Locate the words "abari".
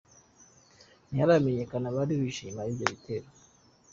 1.91-2.13